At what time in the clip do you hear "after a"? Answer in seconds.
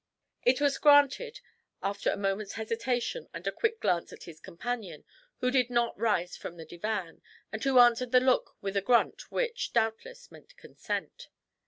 1.83-2.17